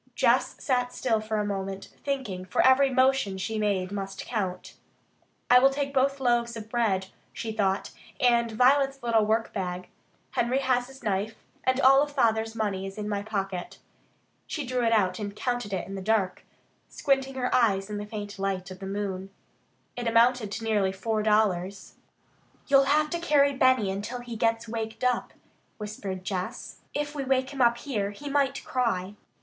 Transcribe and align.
Jess 0.15 0.55
sat 0.57 0.91
still 0.91 1.19
for 1.21 1.37
a 1.37 1.45
moment, 1.45 1.89
thinking, 2.03 2.43
for 2.43 2.63
every 2.65 2.89
motion 2.89 3.37
she 3.37 3.59
made 3.59 3.91
must 3.91 4.25
count. 4.25 4.73
"I 5.47 5.59
will 5.59 5.69
take 5.69 5.93
both 5.93 6.19
loaves 6.19 6.57
of 6.57 6.69
bread," 6.71 7.09
she 7.33 7.51
thought, 7.51 7.91
"and 8.19 8.49
Violet's 8.51 9.03
little 9.03 9.27
workbag. 9.27 9.89
Henry 10.31 10.57
has 10.57 10.87
his 10.87 11.03
knife. 11.03 11.35
And 11.65 11.79
all 11.79 12.07
Father's 12.07 12.55
money 12.55 12.87
is 12.87 12.97
in 12.97 13.07
my 13.07 13.21
pocket." 13.21 13.77
She 14.47 14.65
drew 14.65 14.83
it 14.83 14.91
out 14.91 15.19
and 15.19 15.35
counted 15.35 15.71
it 15.71 15.87
in 15.87 15.93
the 15.93 16.01
dark, 16.01 16.45
squinting 16.89 17.35
her 17.35 17.53
eyes 17.53 17.87
in 17.87 17.97
the 17.97 18.07
faint 18.07 18.39
light 18.39 18.71
of 18.71 18.79
the 18.79 18.87
moon. 18.87 19.29
It 19.95 20.07
amounted 20.07 20.51
to 20.53 20.63
nearly 20.63 20.91
four 20.91 21.21
dollars. 21.21 21.93
"You'll 22.65 22.85
have 22.85 23.11
to 23.11 23.19
carry 23.19 23.53
Benny 23.53 23.91
until 23.91 24.21
he 24.21 24.35
gets 24.35 24.67
waked 24.67 25.03
up," 25.03 25.33
whispered 25.77 26.23
Jess. 26.23 26.77
"If 26.95 27.13
we 27.13 27.23
wake 27.23 27.51
him 27.51 27.61
up 27.61 27.77
here, 27.77 28.09
he 28.09 28.31
might 28.31 28.65
cry." 28.65 29.13